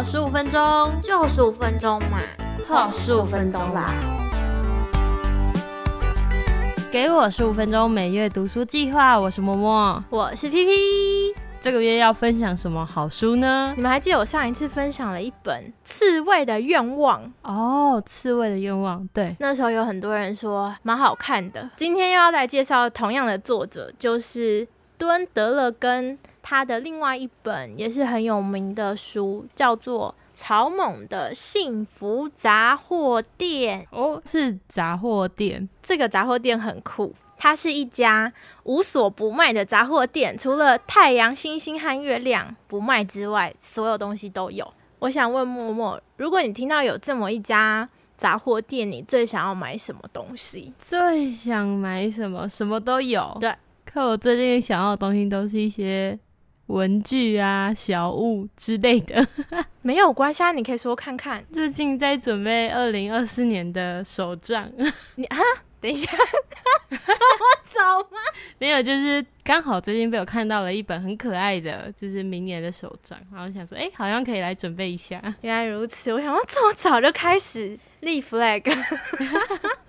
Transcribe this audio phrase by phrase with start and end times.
[0.00, 2.20] 呵，十五分钟，就十五分钟嘛，
[2.66, 3.92] 呵，十五分钟啦。
[6.90, 11.34] 给我十五分钟每月读书计划，我是默默，我是 P P。
[11.60, 13.74] 这个月要分享什么好书呢？
[13.76, 21.68] 你们还记得我上一次分享了一本《刺猬的愿望》哦，《刺猬的愿望》对，那时候有很多人说蛮好看的。
[21.76, 26.16] 今天又要来介绍同样的作者，就是敦德勒根
[26.50, 33.86] 他的另外一本也是很有名的书，叫做《草蜢的幸福杂货店》。
[33.96, 37.14] 哦，是杂货店，这个杂货店很酷。
[37.38, 38.32] 它是一家
[38.64, 44.68] 无所不卖的杂货店，除了太阳、星星和月亮不卖之外，所有东西都有。
[44.98, 50.74] 我想问默默，如果你听到有这么一家杂货店，你最想要买什么东西？
[50.80, 52.48] 最想买什么？
[52.48, 53.36] 什么都有。
[53.38, 56.18] 对，可我最近想要的东西都是一些
[56.70, 59.26] 文具啊、小物之类的。
[59.82, 61.44] 没有关系，啊，你可以说看看。
[61.52, 64.70] 最近在准备二零二四年的手账。
[65.16, 65.38] 你啊？
[65.80, 66.10] 等一下，
[66.90, 68.18] 这么早吗？
[68.58, 75.18] 没有，就是刚好最近被我看到了一本很可爱的，就是明年的手账，然后想说，哎，好像可以来准备一下。
[75.40, 78.62] 原来如此，我想说这么早就开始立 flag。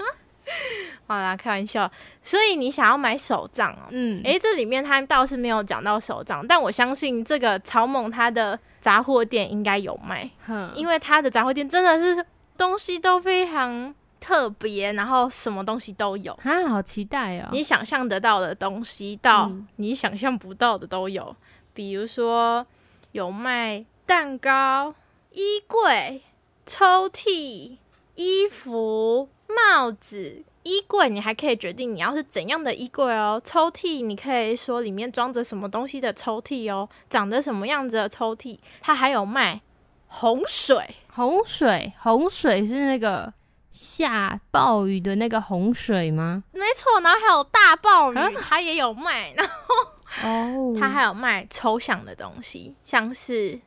[1.12, 1.90] 好啦，开玩笑。
[2.23, 3.88] 所以你想要买手账哦？
[3.90, 10.30] 嗯，哎，这里面他倒是没有讲到手账，但我相信这个草蜢他的杂货店应该有卖，
[10.76, 12.26] 因为他的杂货店真的是
[12.58, 13.94] 东西都非常。
[14.23, 17.50] 特别，然后什么东西都有啊，好期待哦！
[17.52, 21.36] 你想象得到的东西，到你想象不到的都有。
[21.73, 22.64] 比如说，
[23.14, 24.94] 有卖蛋糕、
[25.31, 26.22] 衣柜、
[26.68, 27.78] 抽屉、
[28.14, 30.44] 衣服、帽子。
[30.64, 33.42] 衣柜你还可以决定你要是怎样的衣柜哦。
[33.44, 38.59] 抽屉你可以说里面装着什么东西的抽屉哦，长得什么样子的抽屉。
[38.80, 39.62] 它还有卖
[40.08, 43.34] 洪水，洪水，洪水是那个。
[43.72, 46.44] 下暴雨的那个洪水吗？
[46.52, 49.31] 没错，然后还有大暴雨，它也有卖。
[49.34, 49.53] 然后
[50.28, 53.58] 哦，它还有卖抽象的东西，像是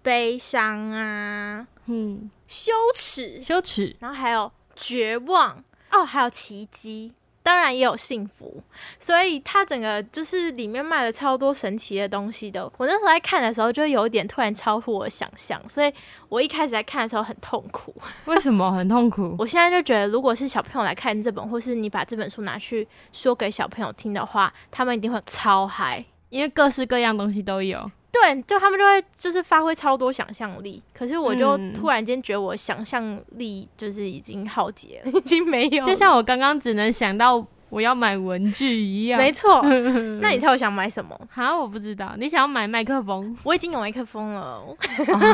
[0.00, 7.12] 悲伤啊，嗯，羞耻，羞耻，然后还有绝望哦，还有奇迹。
[7.40, 8.62] 当然也有幸福，
[8.98, 12.70] 所以它整个就是里面卖了超多神奇的东西的。
[12.76, 15.90] 我那时候在看的时候，就有一点突然超乎我的想象，所以
[16.28, 17.94] 我一开始在看的时候很痛苦。
[18.26, 19.34] 为什么很痛苦？
[19.38, 27.90] 我现在就觉得，如果是小朋友来看这本，或是你把这本书拿去说给小朋友听的话，他们一定会超嗨，因为各式各样东西都有。
[28.10, 30.82] 对，就他们就会就是发挥超多想象力。
[30.94, 35.84] 可是我就突然间觉得我想象力就是已经耗竭了，已经没有。
[35.84, 39.20] 就像我刚刚只能想到我要买文具一样。
[39.20, 39.62] 没错。
[40.22, 41.14] 那你猜我想买什么？
[41.30, 42.14] 哈，我不知道。
[42.18, 43.36] 你想要买麦克风？
[43.44, 44.62] 我已经有麦克风了。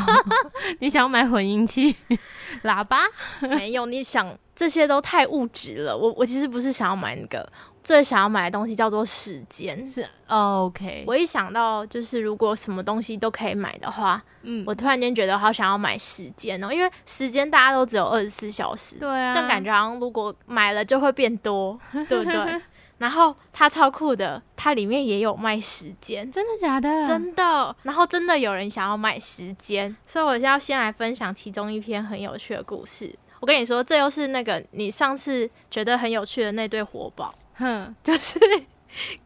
[0.80, 1.94] 你想要买混音器、
[2.64, 3.02] 喇叭？
[3.40, 3.86] 没有。
[3.86, 5.96] 你想这些都太物质了。
[5.96, 7.46] 我我其实不是想要买那个。
[7.82, 11.04] 最想要买的东西叫做时间，是 OK。
[11.06, 21.78] 我一想到就是如果什么东西都可以买的话，嗯，我突然间觉得好想要买时间哦，因为时间大家都只有二十四小时，对啊，就感觉好像如果买了就会变多，
[22.08, 22.58] 对不对？
[22.96, 27.06] 然后它超酷的，它里面也有卖时间，真的假的？
[27.06, 27.76] 真的。
[27.82, 33.14] 然后真的有人想要买时间，所以我要先来分享其中一篇很有趣的故事。
[33.44, 37.34] 我跟你说，这又是那个你上次觉得很有趣的那对活宝。
[37.56, 38.40] 哼， 就是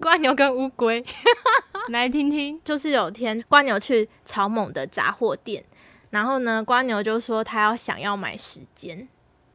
[0.01, 1.05] 瓜牛跟乌龟，
[1.91, 2.61] 来听听。
[2.65, 5.63] 就是有天瓜牛去草蜢的杂货店，
[6.11, 9.07] 然后呢，瓜牛就说他要想要买时间，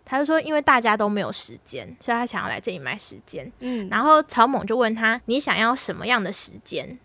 [0.05, 3.51] 他就说因为大家都没有时间，所以他想要来这里买时间。
[3.59, 6.97] 嗯，然后草蜢就问他你想要什么样的时间？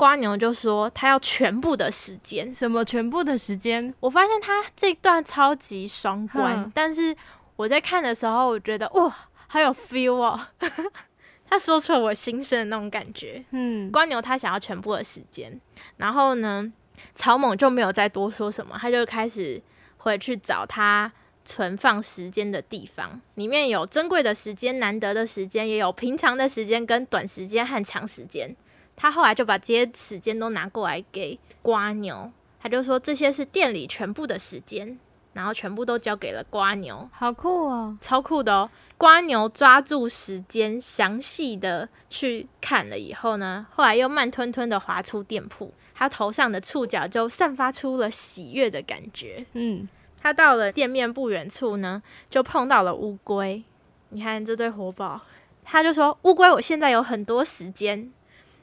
[0.00, 2.52] 瓜牛就说他要全部的时间。
[2.54, 3.92] 什么全部的时间？
[4.00, 7.14] 我发现他这段超级双关，但是
[7.56, 9.14] 我在看的时候，我觉得哇。
[9.46, 10.40] 好有 feel 哦，
[11.50, 13.44] 他说出了我心声的那种感觉。
[13.50, 15.60] 嗯，瓜牛他想要全部的时间，
[15.96, 16.72] 然后呢，
[17.16, 19.60] 草蜢就没有再多说什么，他就开始
[19.96, 21.10] 回去找他
[21.44, 28.54] 存放时间的地方，里面有珍贵的时间、难得的时间，也有平常的时间跟短时间和长时间。
[29.00, 32.30] 他后来就把这些时间都拿过来给瓜牛，
[32.60, 34.98] 他就说这些是店里全部的时间。
[35.32, 38.68] 然后全部都交给了瓜牛，好酷哦，超酷的哦！
[38.98, 49.46] 瓜牛抓住时间，详细的去看了以后呢，后来又慢吞吞的滑出店铺，他头上的触角就散发出了喜悦的感觉。
[49.52, 49.88] 嗯，
[50.20, 53.62] 他到了店面不远处呢，就碰到了乌龟。
[54.08, 55.20] 你看这对活宝，
[55.62, 58.10] 他就说：“乌龟，我现在有很多时间。”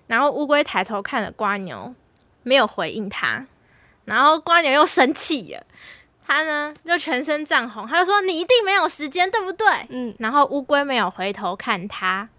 [0.08, 1.94] 然后乌龟抬头看了瓜牛，
[2.44, 3.46] 没有回应他。
[4.06, 5.64] 然后瓜牛又生气了，
[6.26, 12.30] 他呢就全身涨红，他就说：“你一定没有时间，对不对？”嗯，然后乌龟没有回头看他。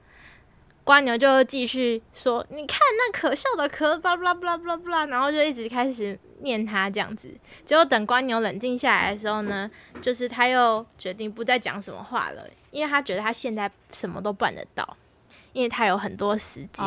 [0.82, 7.30] 瓜牛就继续说：“你看那可笑的壳，巴拉巴拉巴拉巴拉。”然后就一直开始念他这样子。
[7.66, 14.96] 结果等瓜牛冷静下来的时候呢，就是他又决定不再讲什么话了，因为他觉得他现在什么都办得到，
[15.58, 16.86] 因为他有很多时间。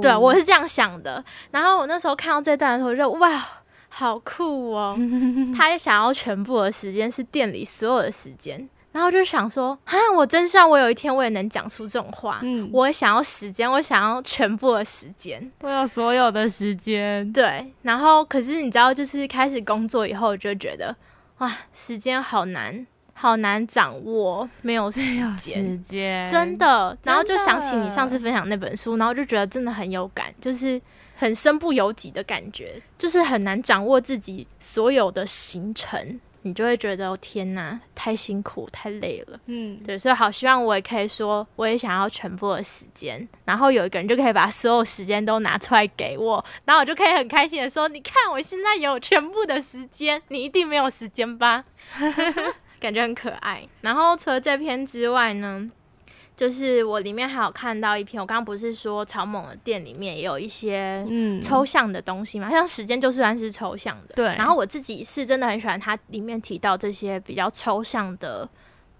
[0.00, 1.22] 对，我是这样想的。
[1.50, 3.44] 然后我那时候看到这段的时候，就哇，
[3.88, 4.96] 好酷哦！
[5.56, 8.68] 他也想要全部的时间是店里所有的时间。
[8.92, 12.38] 然后就想说，啊，我真希望我有一天我也能讲出这种话。
[12.42, 17.32] 嗯，我想要时间，我想要全部的时间，我有所有的时间。
[17.32, 20.94] 对，然后可是你知道，就是开始工作以后，就觉得
[21.38, 25.00] 哇，时间好难，好难掌握，没有时
[25.38, 26.96] 间，时间真的。
[27.02, 30.80] 然后就想起你上次分享那本书，然后就觉得真的很有感，就是
[31.16, 36.20] 很身不由己的感觉，就是很难掌握自己所有的行程。
[36.46, 39.40] 你就会觉得天哪，太辛苦，太累了。
[39.46, 51.64] 嗯，对，所以好希望我也可以说，我也想要全部的时间，然后有一个人就可以把所有时间都拿出来给我，然后我就可以很开心的说，你看我现在有全部的时间，你一定没有时间吧？
[52.80, 53.66] 感觉很可爱。
[53.80, 55.70] 然后除了这篇之外呢？
[56.36, 64.16] 就是我里面还有看到一篇，我刚刚不是说草蜢的店里面也有一些嗯抽象的东西嘛，像时间就是算是抽象的。
[64.16, 64.24] 对。
[64.34, 68.48] 然后我自己是真的很喜欢它里面提到这些比较抽象的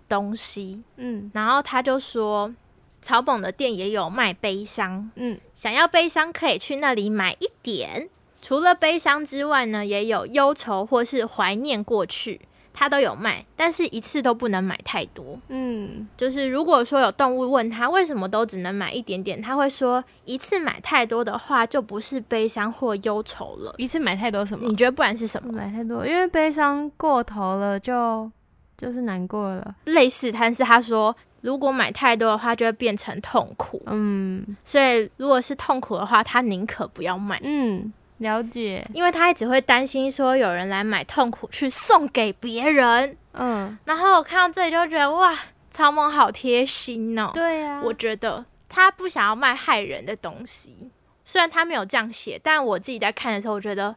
[0.09, 0.81] 东西。
[0.97, 1.29] 嗯。
[1.35, 2.55] 然后他就说，
[3.03, 5.11] 草蜢的店也有卖悲伤。
[5.17, 5.37] 嗯。
[5.53, 8.09] 想要悲伤可以去那里买一点。
[8.41, 12.43] 除了悲伤之外呢，也有忧愁或是怀念过去。
[12.77, 15.39] 他都有卖，但是一次都不能买太多。
[15.49, 23.73] 嗯，就是如果说有动物问他为什么都只能买一点点，他会说一次买太多的话就不是悲伤或忧愁了。
[23.79, 24.69] 一次买太多什么？
[24.69, 25.53] 你觉得不然是什么？
[25.53, 28.29] 买太多，因为悲伤过头了就
[28.77, 29.75] 就是难过了。
[29.85, 33.81] 类似，但是他说如果买太多的话就会变成痛苦。
[33.87, 37.41] 嗯，所以如果是痛苦的话，他宁可不要买。
[37.45, 37.93] 嗯。
[38.19, 45.37] 了解，因为他一直会担心说有人来买痛苦去送给别人，嗯，然后我看到这里就觉得哇，
[45.71, 47.33] 超梦好贴心哦。
[47.35, 50.91] 对呀，我觉得他不想要卖害人的东西，
[51.25, 53.97] 虽然他没有这样写，但我自己在看的时候，我觉得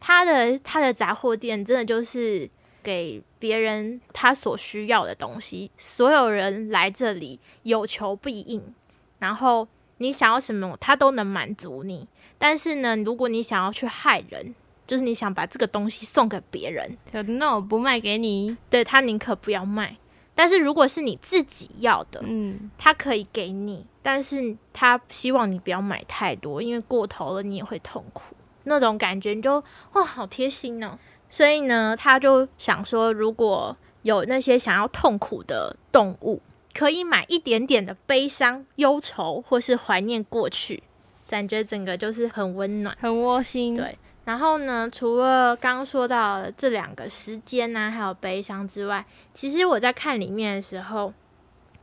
[0.00, 2.48] 他的他的杂货店真的就是
[2.82, 8.74] 给别人他所需要的东西，所有人来这里有求必应，
[9.18, 9.68] 然后
[9.98, 12.08] 你想要什么，他都能满足你。
[12.38, 14.54] 但是呢，如果你想要去害人，
[14.86, 16.96] 就是你想把这个东西送给别人，
[17.38, 18.56] 那我不卖给你。
[18.70, 19.96] 对他宁可不要卖。
[20.34, 28.36] 但是如果是你自己要的，嗯，他可以给你，但是他希望你不要买太多，因为过头了你也会痛苦。
[28.64, 29.62] 那种感觉你就
[29.94, 30.96] 哇，好贴心哦。
[31.28, 36.40] 所以呢，他就想说，如果有那些想要痛苦的动物，
[36.72, 40.84] 可以买一点点的悲伤、忧愁，或是怀念过去。
[41.28, 43.76] 感觉整个就是很温暖、很窝心。
[43.76, 49.04] 对，然后呢，除了刚刚说到这两个时间呐，还有悲伤之外，
[49.34, 51.12] 其实我在看里面的时候，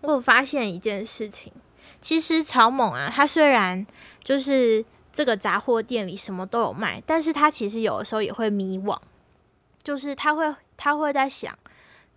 [0.02, 1.54] 我有发现一件事情。
[2.02, 3.86] 其实草蜢啊，他虽然
[4.24, 4.84] 就是
[5.14, 9.00] 这个杂货店里什么都有卖，但是他其实有的时候也会迷惘，
[9.84, 11.56] 就是他会他会在想，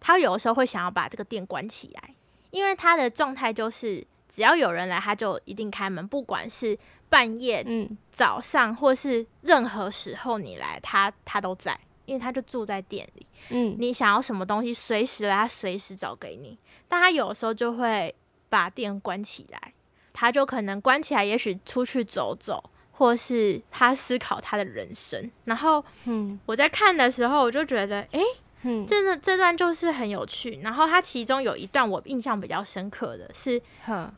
[0.00, 2.14] 他有的时候会想要把这个店关起来，
[2.50, 4.06] 因为他的状态就是。
[4.28, 13.26] 只要有人来，他就一定开门，不管是半夜、嗯、早上，或是任何时候你来，他他都在，因为他就住在店里。
[13.50, 16.58] 嗯，你想要什么东西，随时来，他随时找给你。
[16.86, 18.14] 但他有时候就会
[18.48, 19.72] 把店关起来，
[20.12, 25.30] 他就可能关起来，也许出去走走，或是他思考他的人生。
[25.44, 28.20] 然后，嗯，我在看的时候，我就觉得，哎。
[28.62, 30.58] 嗯，真的这段就是很有趣。
[30.62, 33.60] 然后他其中有一段我印象比较深刻的是，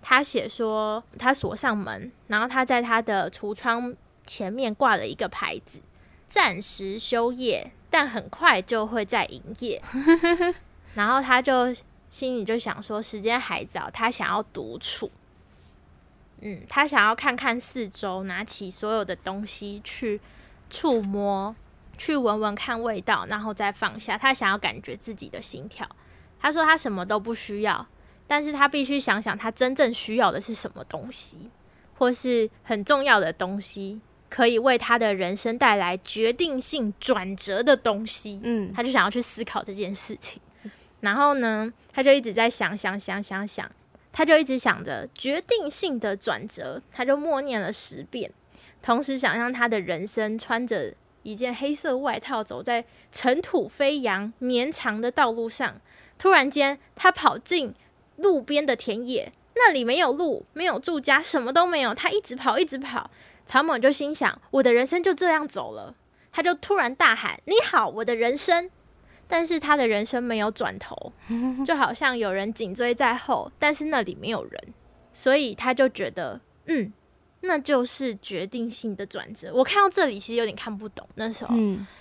[0.01, 3.95] 他写说他锁上门，然后他在他的橱窗
[4.25, 5.79] 前面挂了一个牌子，
[6.27, 9.83] 暂时休业，但很快就会再营业。
[10.95, 11.75] 然后他就
[12.09, 15.11] 心里就想说，时间还早，他想要独处。
[16.41, 20.21] 嗯，他想要看看四周，拿起所有的东西去
[20.71, 21.55] 触摸。
[22.01, 24.17] 去闻闻看味道，然后再放下。
[24.17, 25.87] 他想要感觉自己的心跳。
[26.41, 27.87] 他说他什么都不需要，
[28.27, 31.51] 但是他必须想想他真正需要的是什么东西，
[31.99, 38.41] 或是很重要的东西，可以为他的人生带来决定性转折的东西。
[38.45, 40.41] 嗯，他就想要去思考这件事情。
[41.01, 43.71] 然后呢，他就一直在想想想想想，
[44.11, 48.33] 他就一直想着决定性的转折，他就默念了十遍，
[48.81, 50.95] 同时想象他的人生穿着。
[51.23, 55.81] 一件黑色外套，走在尘土飞扬、绵长的道路上。
[56.19, 57.75] 突然间，他跑进
[58.17, 61.95] 路边的田野，那里没有路，没有住家，什么都没有。
[61.95, 63.11] 他一直跑，一直跑。
[63.47, 65.95] 草蜢就心想：我的人生就这样走了。
[66.33, 68.71] 他就突然大喊：“你好，我的人生！”
[69.27, 71.13] 但是他的人生没有转头，
[71.65, 74.75] 就好像有人紧追在后，但是那里没有人，
[75.13, 76.93] 所以他就觉得，嗯。
[77.41, 79.51] 那就是决定性的转折。
[79.55, 81.55] 我看到这里其实有点看不懂那时候，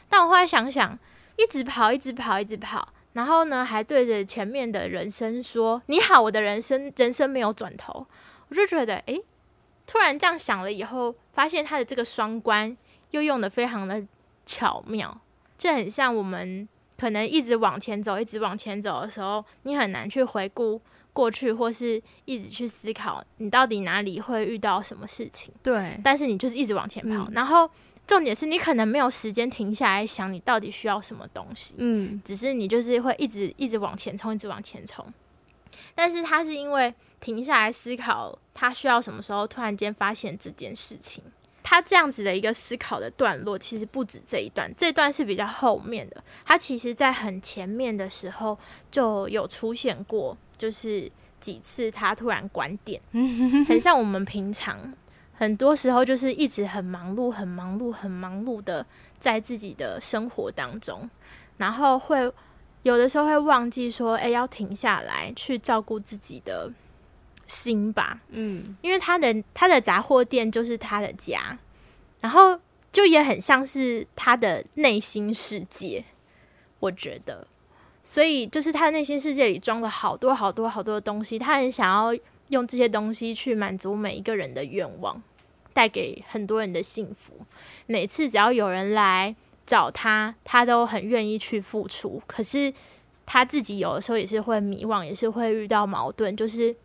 [0.10, 0.98] 但我后来想想，
[1.38, 8.06] 一直跑，一直跑，一直跑，然后呢，还对着前面的人生说：“你好，我的人生，人生没有转头。”
[8.50, 9.22] 我就觉得，诶，
[9.88, 12.76] 突然这样想了以后，发现他的这个双关
[13.12, 14.04] 又用的非常的
[14.46, 15.22] 巧妙，
[15.58, 16.68] 这很像我们
[16.98, 20.82] 可能一直往前走，一直往前走的时候，你很难去回顾。
[21.12, 25.54] 过去或是一直去思考，你到底哪里会遇到什么事情？
[25.62, 27.70] 对，但是你就是一直往前跑，然后
[28.08, 31.76] 重点是你可能没有时间停下来想你到底需要什么东西。
[31.78, 35.06] 嗯，只是你就是会一直一直往前冲，一直往前冲。
[35.96, 41.24] 但是他是因为停下来思考他需要什么时候，突然间发现这件事情。
[41.62, 46.24] 他这样子的一个思考的段落，其实不止这一段，这段是比较后面的。
[46.44, 48.58] 他其实在很前面的时候
[48.90, 50.36] 就有出现过。
[50.60, 53.02] 就是几次他突然关店，
[53.66, 54.94] 很像我们平常
[55.34, 58.86] 很多时候就是一直很忙碌、很忙碌、很忙碌的
[59.20, 61.10] 在自己的生活当中，
[61.58, 62.32] 然后会
[62.84, 66.72] 有的时候会忘记说，哎，要停下来去照顾自己的
[67.48, 68.20] 心吧。
[68.30, 71.58] 嗯，因为他的他的杂货店就是他的家，
[72.20, 72.60] 然后
[72.92, 76.04] 就也很像是他的内心世界，
[76.82, 77.48] 我觉得。
[78.04, 85.22] 所以，就是他的内心世界里装了好多好多好多的东西，他很想要用这些东西去满足每一个人的愿望，
[85.74, 87.34] 带给很多人的幸福。
[87.86, 89.36] 每次只要有人来
[89.68, 92.20] 找他，他都很愿意去付出。
[92.26, 92.74] 可是
[93.28, 96.76] 他自己有的时候也是会迷惘，也是会遇到矛盾，就是，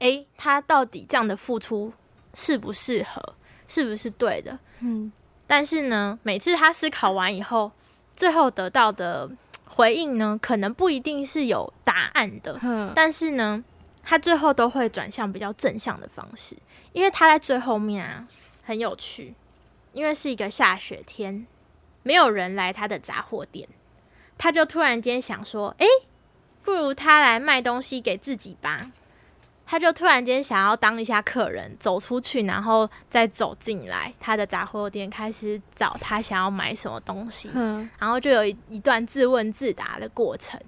[0.00, 1.90] 诶，他到底这样的付出
[2.34, 3.34] 适不适合，
[3.66, 4.58] 是不是对的？
[4.80, 5.10] 嗯。
[5.46, 7.72] 但是呢，每次他思考完以后，
[8.14, 9.30] 最后得到的。
[9.80, 12.60] 回应呢，可能不一定是有答案的，
[12.94, 13.64] 但是呢，
[14.02, 16.54] 他最后都会转向比较正向的方式，
[16.92, 18.28] 因为他在最后面啊
[18.62, 19.34] 很有趣，
[19.94, 21.46] 因为是一个下雪天，
[22.02, 23.66] 没有人来他的杂货店，
[24.36, 25.86] 他就突然间想说，诶，
[26.62, 28.92] 不如他来卖东西给自己吧。
[29.70, 37.48] 他就突然间想要当一下客人，走出去，然后再走进来他的杂货店，开始找他想要买什么东西。
[37.54, 40.58] 嗯，然后就有一一段自问自答的过程。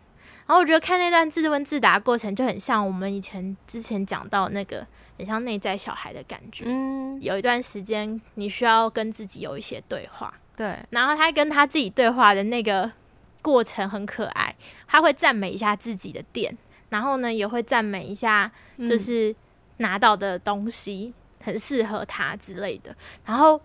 [0.47, 4.87] 然后我觉得看那段自问自答过程，就很像我们以前之前讲到那个
[5.19, 6.63] 很像内在小孩的感觉。
[6.69, 10.33] 嗯，有一段时间你需要跟自己有一些对话。
[10.55, 12.89] 对，然后他跟他自己对话的那个
[13.41, 14.55] 过程很可爱，
[14.87, 16.57] 他会赞美一下自己的店。
[16.93, 18.53] 然后呢，也会赞美一下，
[18.87, 19.35] 就是
[19.79, 22.95] 拿到的东西很适合他之类的。
[23.25, 23.59] 然后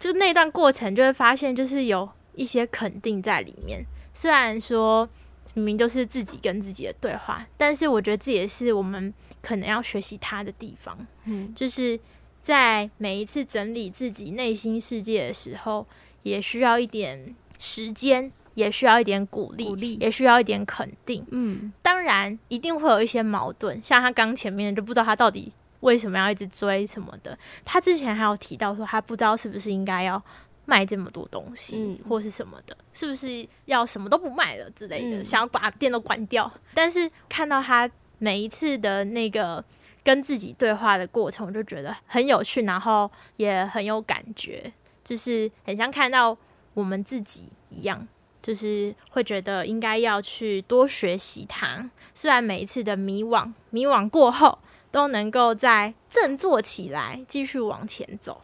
[0.00, 3.84] 就那段过程，就会发现就是有一些肯定在里面。
[4.12, 5.08] 虽然说
[5.54, 11.06] 明明就是自己跟自己的对话，但是我觉得这也是我们可能要学习他的地方。
[11.24, 11.98] 嗯，就是
[12.42, 15.86] 在每一次整理自己内心世界的时候，
[16.24, 18.32] 也需要一点时间。
[18.54, 21.24] 也需要一点鼓励，鼓励也需要一点肯定。
[21.30, 27.38] 嗯，当然一定会有一些矛盾，像他刚前面就不知道他到底为什么要一直追什么的。
[27.64, 30.22] 他之前还有提到说，他不知道是不是应该要
[30.64, 36.50] 卖这么多东西，或是什么的，是不是要什么都不卖了之类的，想要把店都关掉。
[36.74, 39.64] 但是看到他每一次的那个
[40.04, 46.36] 跟自己对话的过程，我就觉得很有趣，然后也很有感觉，就是很像看到
[46.74, 48.06] 我们自己一样。
[48.42, 54.58] 就是会觉得应该要去多学习它，虽然每一次的迷惘，迷惘过后
[54.90, 58.42] 都能够再振作起来，继续往前走。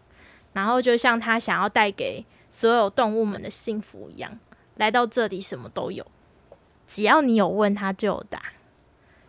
[0.52, 4.38] 然后就像他想要带给所有动物们的幸福一样，
[4.76, 6.07] 来到这里什么都有，
[6.87, 8.40] 只要你有问他就有答，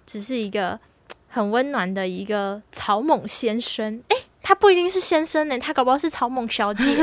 [0.05, 0.79] 只是一个
[1.27, 4.01] 很温暖的一个草蜢先生。
[4.07, 6.95] 诶，他不一定是先生呢，他搞不好是草蜢小姐。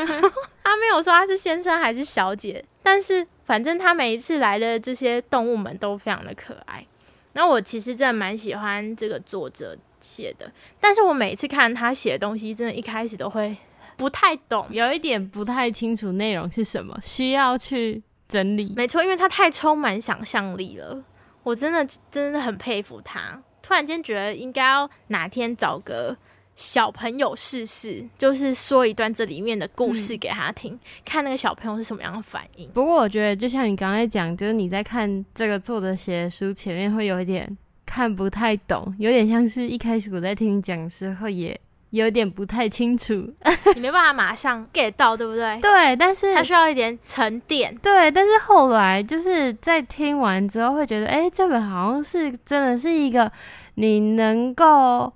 [0.64, 2.64] 他没有说他是先生还是小姐。
[2.82, 6.84] 但是，反正他每一次来的这些动物们都非常的可爱。
[7.32, 13.56] 然后我其实真的蛮喜欢这个作者写的，但是我每次看他写的东西，真的一开始都会
[13.96, 18.74] 不太懂，有一点不太清楚内容是什么，需要去整理。
[18.76, 21.02] 没错，因为他太充满想象力了，
[21.42, 23.40] 我真的真的很佩服他。
[23.62, 26.16] 突然间觉得应该要哪天找个。
[26.62, 32.68] 小朋友试试，就是说一段这里面的故事给他听，看那个小朋友是什么样的反应。
[32.68, 41.58] 不过我觉得，就像你刚才讲，就是你在看这个作者写的书前面会有一点看不太懂，有点像是一开始我在听你讲的时候也。
[41.90, 43.12] 有点不太清楚，
[43.76, 45.60] 你没办法马上 get 到，对不对？
[45.60, 47.76] 对，但是它需要一点沉淀。
[47.82, 53.30] 对，但是后来就是在听完之后，会觉得，哎，这本好像是真的是一个
[53.74, 55.12] 你能够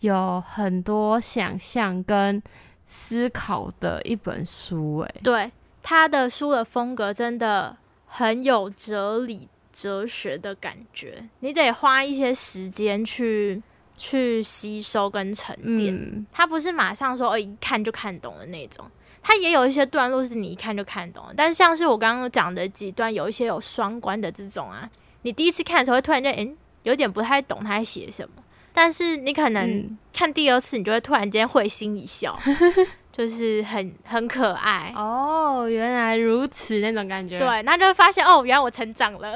[0.00, 2.42] 有很多想象跟
[2.86, 4.98] 思考的一本书。
[4.98, 5.50] 哎，对，
[5.82, 7.76] 他的书的风格真的
[8.06, 13.62] 很有哲理、哲学的感觉，你得花一些时间去。
[13.98, 18.84] 去吸收跟沉淀，它不是马上说哦一看就看懂的那种，
[19.22, 24.86] 它也有一些段落是你一看就看懂，但是像是我刚刚讲的几段，有一些有双关的这种啊，
[25.22, 28.42] 你第一次看的时候会突然间诶有点不太懂他在写什么，
[28.76, 32.38] 但是你可能看第二次，你就会突然间会心一笑。
[33.10, 37.38] 就是很很可爱哦，原来如此那种感觉。
[37.38, 39.34] 对，那就会发现哦，原来我成长了，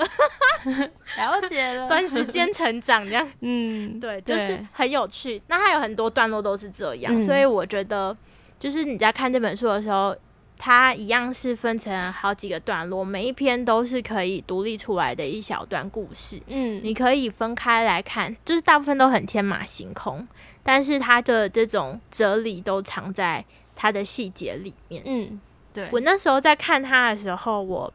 [1.17, 3.27] 了解了， 短时间成长这样。
[3.41, 5.41] 嗯，对，就是很有趣。
[5.47, 8.15] 那它有很多段落都是这样，所以我觉得，
[8.59, 10.15] 就是你在看这本书的时候，
[10.61, 16.41] 它一样是分成好几个段落，每一篇都是可以独立出来的一小段故事。
[16.47, 20.29] 嗯，你可以分开来看，就是大部分都很天马行空，
[20.63, 23.45] 但是它的这种哲理都藏在。
[23.83, 25.41] 它的细节里面，嗯，
[25.73, 25.89] 对。
[25.91, 27.91] 我那时候在看它的时候，我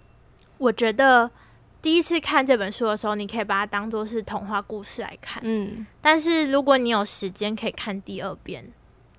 [0.58, 1.30] 我觉得
[1.80, 8.66] 第一次看这本书的时候，你可以把它当做是童话故事来看，嗯，但是如果你有时间可以看第二遍，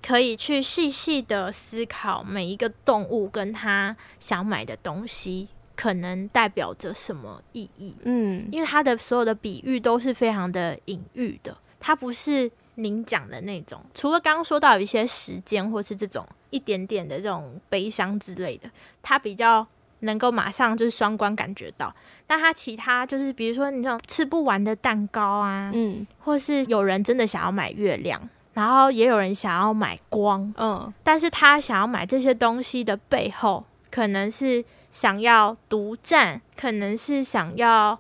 [0.07, 12.51] 可以去细细的思考每一个动物跟他想买的东西可能代表着什么意义，嗯，因为它的所有的比喻都是非常的隐喻的，它不是。
[12.79, 18.71] 您讲的那种，除了刚刚说到有一些时间或是这种一点点的这种悲伤之类的，
[19.03, 19.67] 它比较
[20.01, 21.91] 能够马上就是双关感觉到。
[22.29, 37.99] 那它其他就是比如说你这种吃不完的蛋糕啊，嗯，或是有人真的想要买月亮，然后也有人想要买光，嗯，但是他想要买这些东西的背后，可能是想要独占，可能是想要。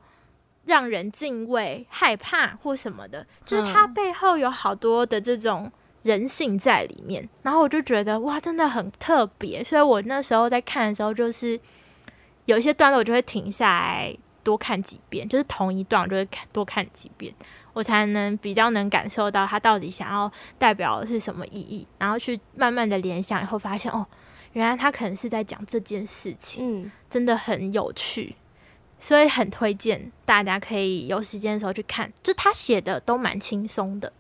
[0.69, 5.71] 让人敬畏、害怕或什么的，就是他背后有好多的这种
[6.03, 7.29] 人性在里面。
[7.43, 9.63] 然后我就觉得哇，真的很特别。
[9.63, 11.57] 所以我那时候在看的时候，就是
[12.47, 14.13] 有一些段落，我就会停下来
[14.47, 17.35] 多看几遍，就是同一段，我就会看多看几遍，
[17.73, 21.85] 我才能比较能感受到它到底想要代表的是什么意义。
[21.99, 24.07] 然后去慢慢的联想，以后发现哦，
[24.53, 28.37] 原来他可能是在讲这件事情，嗯，真的很有趣。
[28.99, 34.13] 所以很推荐大家可以有时间的时候去看，就他写的都蛮轻松的，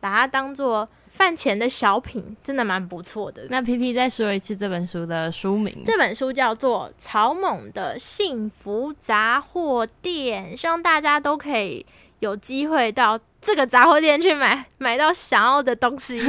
[0.00, 3.46] 把它当做饭前的小品，真的蛮不错的。
[3.50, 11.84] 那皮皮再说一次这本书的书名，这本书叫做《草蜢的幸福杂货店》，希望大家都可以
[12.20, 16.20] 有机会到这个杂货店去买买到想要的东西，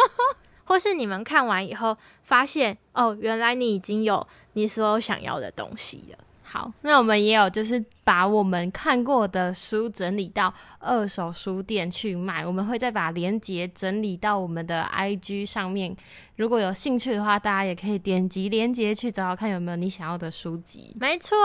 [0.64, 6.18] 或是你们看完以后发现哦，原来你已经有你所有想要的东西了。
[6.50, 15.94] 好，那我们也有就是把我们看过的书整理到二手书店去卖，我们会再把链接整理到我们的 IG 上面。
[16.36, 20.96] 如果有兴趣的话，大家也可以点击链接去找找看有没有你想要的书籍。
[20.98, 21.36] 没错，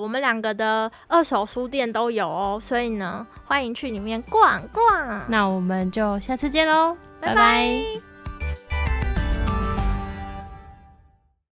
[0.00, 5.22] 我们两个的二手书店都有哦，所以呢，欢迎去里面逛逛。
[5.28, 8.09] 那我们就下次见喽，拜拜。